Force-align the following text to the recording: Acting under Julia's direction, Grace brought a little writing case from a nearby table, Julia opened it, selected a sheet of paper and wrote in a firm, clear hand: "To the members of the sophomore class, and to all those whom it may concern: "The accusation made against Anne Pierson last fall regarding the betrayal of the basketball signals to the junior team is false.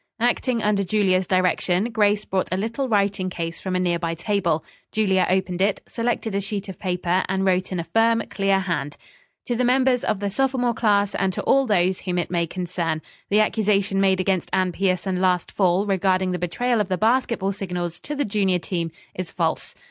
Acting 0.19 0.63
under 0.63 0.83
Julia's 0.83 1.27
direction, 1.27 1.91
Grace 1.91 2.25
brought 2.25 2.51
a 2.51 2.57
little 2.57 2.89
writing 2.89 3.29
case 3.29 3.61
from 3.61 3.75
a 3.75 3.79
nearby 3.79 4.15
table, 4.15 4.63
Julia 4.91 5.27
opened 5.29 5.61
it, 5.61 5.79
selected 5.87 6.33
a 6.33 6.41
sheet 6.41 6.67
of 6.67 6.79
paper 6.79 7.23
and 7.29 7.45
wrote 7.45 7.71
in 7.71 7.79
a 7.79 7.83
firm, 7.83 8.23
clear 8.31 8.61
hand: 8.61 8.97
"To 9.45 9.55
the 9.55 9.63
members 9.63 10.03
of 10.03 10.19
the 10.19 10.31
sophomore 10.31 10.73
class, 10.73 11.13
and 11.13 11.31
to 11.33 11.43
all 11.43 11.67
those 11.67 11.99
whom 11.99 12.17
it 12.17 12.31
may 12.31 12.47
concern: 12.47 13.03
"The 13.29 13.41
accusation 13.41 14.01
made 14.01 14.19
against 14.19 14.49
Anne 14.51 14.71
Pierson 14.71 15.21
last 15.21 15.51
fall 15.51 15.85
regarding 15.85 16.31
the 16.31 16.39
betrayal 16.39 16.81
of 16.81 16.89
the 16.89 16.97
basketball 16.97 17.51
signals 17.53 17.99
to 17.99 18.15
the 18.15 18.25
junior 18.25 18.57
team 18.57 18.89
is 19.13 19.31
false. 19.31 19.75